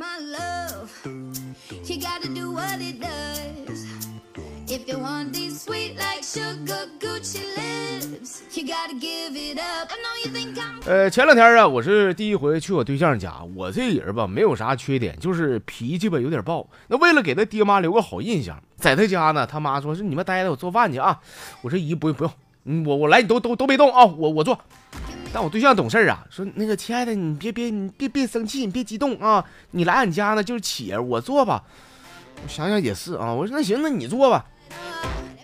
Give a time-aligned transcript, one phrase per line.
[0.00, 0.88] my love.
[10.86, 13.42] 呃，前两天啊，我是第一回去我对象家。
[13.54, 16.66] 我这人吧，没有啥缺点，就是脾气吧有点暴。
[16.88, 21.20] 那为了给他爹妈留个好印象，在他家呢，他妈说是你们待着，我做饭去啊。
[21.60, 24.58] 我说姨不用不用，我我来，你都都都别动啊，我我做。
[25.32, 31.62] 但我对象懂事啊，说那个亲爱的，你别别你别别生气，你别激动啊，你来俺家呢就是企儿，我做吧。
[32.42, 34.44] 我想想也是啊，我说那行，那你做吧。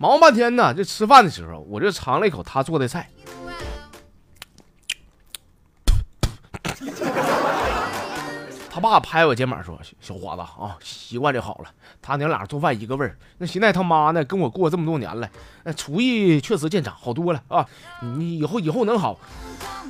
[0.00, 3.08] 忙半天呢，这吃饭的时候，我就尝了一口他做的菜。
[8.76, 11.70] 他爸拍我肩膀说：“小小伙子啊，习惯就好了。
[12.02, 13.16] 他娘俩做饭一个味儿。
[13.38, 15.26] 那现在他妈呢，跟我过这么多年了，
[15.64, 17.64] 那厨艺确实见长，好多了啊。
[18.02, 19.18] 你以后以后能好。”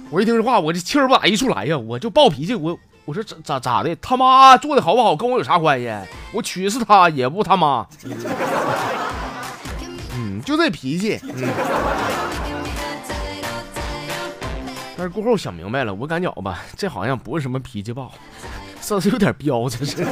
[0.09, 2.55] 我一听这话，我这气儿不打一处来呀，我就暴脾气。
[2.55, 3.97] 我我说咋咋咋的？
[3.97, 5.93] 他妈做的好不好跟我有啥关系？
[6.33, 7.85] 我娶是他也不他妈。
[10.15, 11.19] 嗯，就这脾气。
[11.25, 11.53] 嗯。
[14.99, 18.11] 但是过后想明白了，我感觉吧，这好像不是什么脾气暴，
[18.89, 20.07] 这是有点彪这是。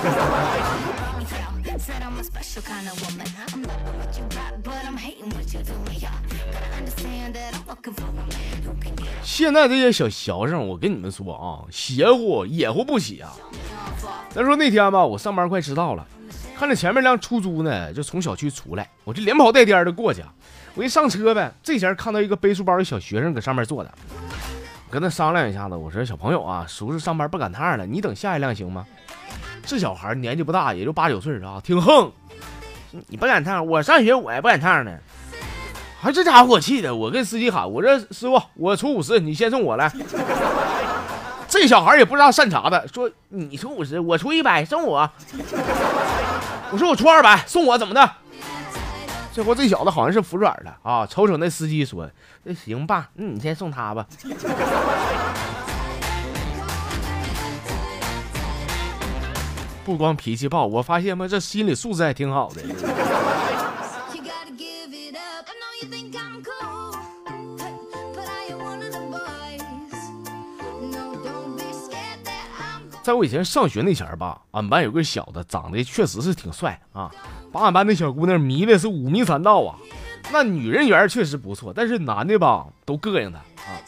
[9.22, 13.32] 现在这些小学生我跟你们说啊邪乎也乎不起啊。
[14.30, 16.04] 咱说那天吧我上班快迟到了
[16.56, 20.24] 看着前面辆出租呢就从小区出来我就连跑带颠的过去
[20.74, 23.94] 我一上车呗这前看到一个背书包的小学生搁上面坐着
[24.90, 28.86] 跟他商量一下子，我说小朋友啊，叔叔上班不赶趟了，你等下一辆行吗？
[29.66, 32.12] 这小孩年纪不大，也就八九岁啊，挺横。
[33.08, 34.92] 你不赶趟，我上学我还不赶趟呢。
[36.00, 39.90] 还这家伙给我气的，我跟司机喊，我说师傅，我出五十，你先送我来。
[41.48, 45.10] 这小孩也不知道善茬的，说你出五十，我出一百，送我。
[46.70, 48.10] 我说我出二百，送我怎么的？
[49.34, 51.04] 这回这小子好像是服软了啊！
[51.04, 52.08] 瞅瞅那司机说
[52.44, 54.06] ：“那行吧，那你先送他吧。”
[59.84, 62.62] 不光脾气暴，我发现吧，这心理素质还挺好的。
[73.02, 77.10] 在我以前上学那前儿吧，俺班有个小子，长得确实是挺帅啊。
[77.54, 79.76] 把俺班那小姑娘迷的是五迷三道啊。
[80.32, 83.78] 那女人缘确实不错，但是男的吧都膈应他啊。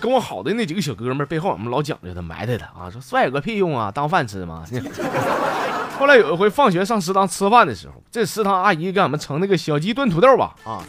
[0.00, 4.64] 跟我好的那几个小哥们背后，俺们老讲究他，埋汰他啊，说帅有个屁用啊，当饭吃吗？
[5.98, 10.82] 后来有一回放学上食堂吃饭的时候，这食堂阿姨给俺们盛那个小鸡炖土豆吧啊，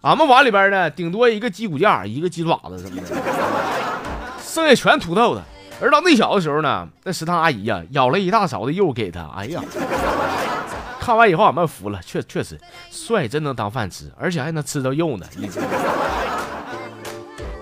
[0.00, 3.08] 俺们碗里边呢顶多一个鸡骨架，一个鸡爪子什么的，
[4.40, 5.42] 剩下全土豆的。
[5.80, 9.62] 而到那小的时候呢，那食堂阿姨呀、舀了一大勺的肉给他，哎呀，
[11.08, 12.60] 看完以后俺们服了，确确实
[12.90, 15.26] 帅，真能当饭吃，而且还能吃到肉呢。
[15.38, 15.72] 你知道吗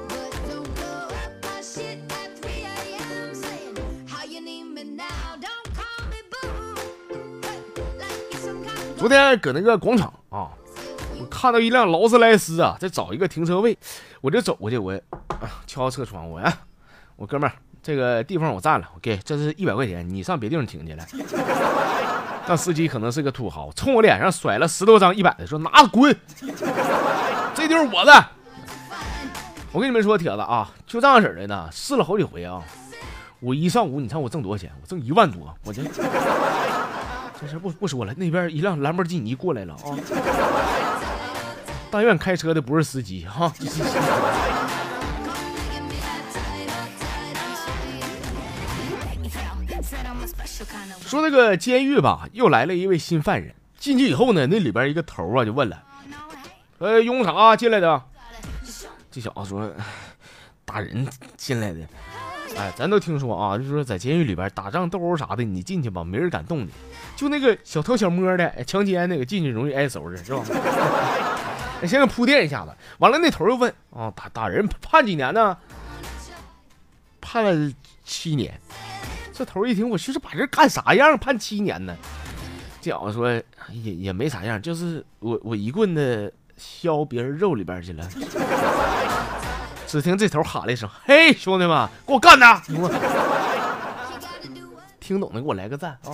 [0.09, 3.33] But don't blow up my shit at 3 a.m.
[3.33, 3.77] saying
[4.09, 5.37] how you need me now.
[5.41, 6.75] Don't call me boo.
[7.41, 7.63] Hey,
[8.01, 10.51] like you're some kind of 昨天搁那个广场啊，
[11.21, 13.79] 我看到一辆劳斯莱斯啊，在找一个停车位，
[14.23, 14.93] 我就走过去，我
[15.29, 16.53] 啊敲车窗，我呀，
[17.15, 21.07] 我哥们儿，这个地方我占了，我给，这是一百块钱，你上别地方停去来。
[22.49, 26.17] 那司机可能是个土豪，冲我脸上甩了十多张一百的，说拿着滚，
[27.55, 28.27] 这地方我的。
[29.73, 32.63] 我跟你们说，铁子啊，就这样式儿的呢，试了好几回啊。
[33.41, 34.71] 我一上午，你猜我挣多少钱？
[34.81, 35.83] 我挣一万多，我这
[37.39, 38.15] 这事不不说了。
[38.15, 39.93] 那边一辆兰博基尼过来了啊，
[41.91, 43.53] 但愿开车的不是司机哈。
[51.01, 53.55] 说那个监狱吧，又来了一位新犯人。
[53.79, 55.83] 进去以后呢，那里边一个头啊就问了
[56.79, 58.03] ：“呃，用啥进来的？”
[59.11, 59.71] 这小子说
[60.65, 61.81] ：“打人进来的。”
[62.57, 66.71] 哎，咱都听说啊，就是说在监狱里边打仗斗殴啥的，你进去吧，没人敢动你。
[67.15, 70.43] 就那个小偷小摸的，强奸那个进去容易挨收拾，是吧？
[71.87, 75.57] 先给铺垫一下子，完了那头又问啊，打打人判几年呢？
[77.21, 77.73] 判了
[78.05, 78.59] 七年。
[79.37, 81.19] 这头一听，我寻思把人干啥样？
[81.19, 81.95] 判七年呢？
[82.81, 83.31] 这小子说
[83.71, 88.09] 也也没啥样，就是我我一棍子削别人肉里边去了。
[89.87, 92.61] 只听这头喊了一声：“嘿，兄弟们，给我干他！
[94.99, 96.11] ”听懂的给我来个赞啊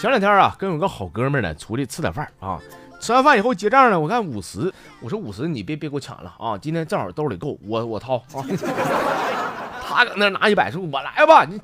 [0.00, 2.60] 前两天啊，跟有个好哥们儿呢出去吃点饭啊，
[3.02, 8.46] 吃完饭以后结账呢，我看五十，我说五十你别别给我抢了啊，今天正好兜里够，我我掏啊。
[9.84, 11.60] 他搁那拿一百说，我来吧，你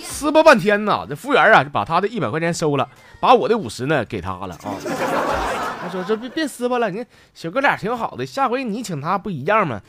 [0.00, 2.88] 撕巴半天呢，这服务员啊就把他的一百块钱收了，
[3.20, 4.74] 把我的五十呢给他了啊。
[5.80, 9.80] 他说这别别撕巴了，你小哥俩挺好的，下回你请他不一样吗？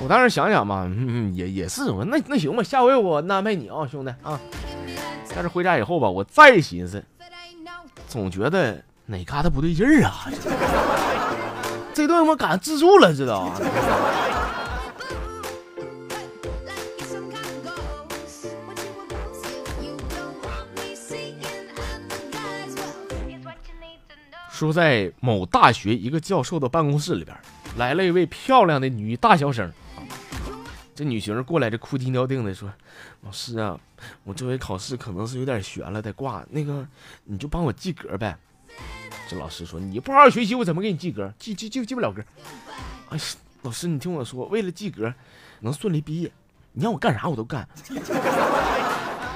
[0.00, 4.40] 我当时想想吧，嗯，也也是，我那那行吧，下回我安排你啊，兄弟啊。
[5.34, 7.04] 但是回家以后吧，我再寻思，
[8.08, 10.28] 总觉得哪嘎达不对劲儿啊！
[11.94, 13.60] 这顿我赶上自助了，知道吧？
[24.50, 27.36] 说在某大学一个教授的办公室里边，
[27.76, 29.70] 来了一位漂亮的女大学生。
[30.94, 32.72] 这女学生过来，这哭啼尿腚的说
[33.22, 33.78] ：“老师啊，
[34.24, 36.42] 我这回考试可能是有点悬了，得挂。
[36.50, 36.88] 那个，
[37.24, 38.36] 你就帮我及格呗。”
[39.28, 41.32] 这老师说：“你不好好学习，我怎么给你及格？
[41.38, 42.22] 记记记记不了格。”
[43.10, 43.18] 哎，
[43.62, 45.12] 老师，你听我说，为了及格，
[45.60, 46.30] 能顺利毕业，
[46.72, 47.68] 你让我干啥我都干。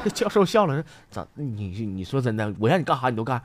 [0.04, 1.26] 这 教授笑了说：“咋？
[1.34, 2.54] 你你说真的？
[2.58, 3.36] 我让你干啥你都干？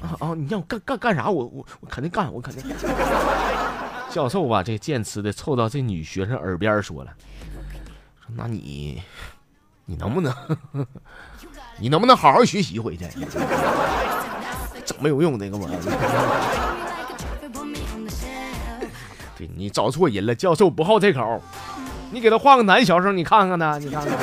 [0.00, 0.34] 啊啊！
[0.34, 1.28] 你让我干干干啥？
[1.28, 2.64] 我我我肯定干，我肯定。
[4.10, 7.12] ”教授吧，这剑痴的凑到这女学生耳边说了。
[8.20, 9.02] 说那你，
[9.86, 10.32] 你能不能，
[11.78, 13.04] 你能不能好好学习回去？
[15.00, 15.76] 没有用那个玩意
[19.36, 21.42] 对你找错人了，教授不好这口。
[22.10, 23.78] 你给他换个男学生，你看看呢？
[23.80, 24.18] 你看看。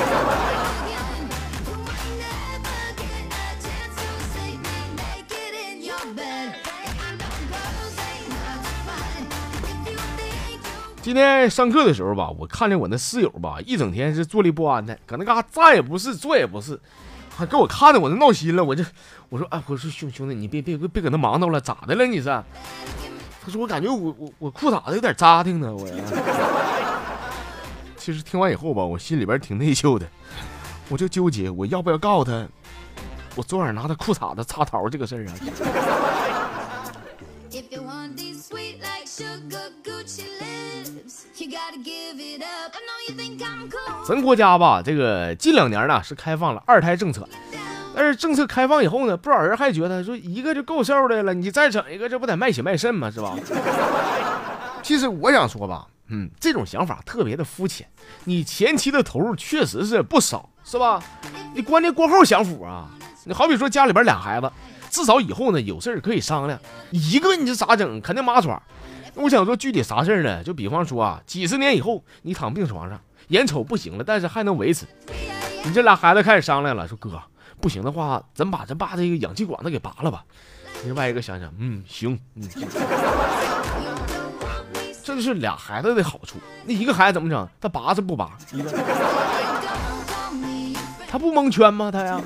[11.00, 16.78] 今天上课的时候吧，我看见我那室友吧，一整天是坐立不安的，搁那嘎站也不是，坐也不是，
[17.38, 18.64] 他给我看的我都闹心了。
[18.64, 18.84] 我这
[19.28, 22.24] 我说哎，我说兄兄弟，你别别别搁那忙叨了，咋的了你是？
[22.24, 25.88] 他说我感觉我我我裤衩子有点扎挺呢，我。
[27.96, 30.06] 其实听完以后吧，我心里边挺内疚的，
[30.88, 32.44] 我就纠结我要不要告诉他，
[33.36, 35.34] 我昨晚拿他裤衩子插桃这个事儿啊。
[44.06, 47.28] 咱国家吧，这个近两年呢是开放了二胎政策，
[47.94, 53.10] 但是政策开放以后呢，不少人还觉得说一个就够受的了，你再整一个，这不得卖血卖肾吗？
[53.10, 53.36] 是吧？
[54.82, 57.86] 其实我想说吧，嗯，这种想法特别的肤浅，
[58.24, 61.02] 你前期的投入确实是不少，是吧？
[61.54, 62.88] 你关键过后享福啊！
[63.24, 64.50] 你好比说家里边俩孩子，
[64.90, 66.58] 至少以后呢有事可以商量，
[66.90, 68.00] 一个你这咋整？
[68.00, 68.62] 肯定麻爪。
[69.18, 70.42] 我想说具体啥事儿呢？
[70.44, 73.00] 就比方说啊，几十年以后你躺病床上。
[73.28, 74.86] 眼瞅不行了，但是还能维持。
[75.62, 77.20] 你这俩孩子开始商量了，说哥，
[77.60, 80.24] 不行的话，咱把咱爸这个氧气管子给拔了吧。
[80.84, 82.48] 另外一个想想，嗯，行，嗯，
[85.04, 86.38] 这就是俩孩子的好处。
[86.64, 87.46] 那一个孩子怎么整？
[87.60, 88.30] 他拔是不拔？
[91.06, 91.90] 他不蒙圈吗？
[91.90, 92.18] 他呀。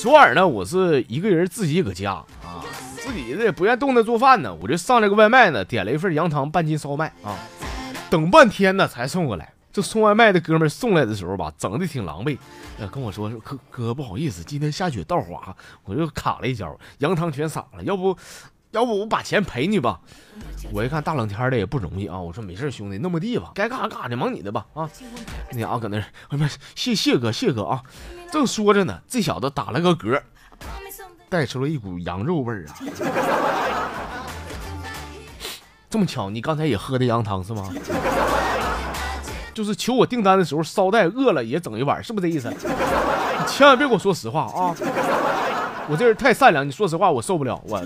[0.00, 2.12] 昨晚呢，我是一个人自己搁家
[2.42, 2.64] 啊，
[2.96, 7.36] 自己这也不愿动弹做饭呢，我就上了个外卖呢，点了一份羊汤半斤烧麦啊，
[8.08, 9.52] 等半天呢才送过来。
[9.70, 12.38] 这送外卖的哥们送来的时候吧，整的挺狼狈，
[12.78, 15.54] 呃，跟我说说哥哥不好意思，今天下雪道滑，
[15.84, 18.16] 我就卡了一跤，羊汤全洒了，要不
[18.70, 20.00] 要不我把钱赔你吧？
[20.72, 24.88] 我一看大冷天的也不容易啊，我说没事兄弟，那么地吧，该干啥干啥去，忙你的吧啊。
[25.50, 25.98] 那啊搁那，
[26.28, 27.82] 哎妈，谢谢哥谢哥啊。
[28.30, 30.22] 正说着呢，这小子打了个嗝，
[31.28, 32.74] 带出了一股羊肉味儿啊！
[35.88, 37.68] 这么巧，你刚才也喝的羊汤是吗？
[39.52, 42.48] 就是求我订单的时候捎带饿了也整一碗，是不是这意思？
[42.50, 44.72] 你千万别给我说实话啊！
[45.88, 47.84] 我这人太善良，你说实话我受不了我。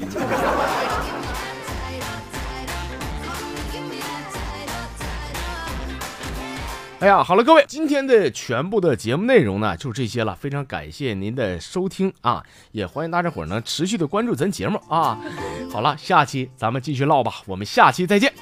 [7.05, 10.35] 哎呀，好了，各位，今天的全部的节目内容呢，就这些了。
[10.35, 12.43] 非常感谢您的收听啊，
[12.73, 15.21] 也欢迎大家伙儿呢持续的关注咱节目啊。
[15.71, 18.33] 好了，下期咱们继续唠吧，我们下期再见。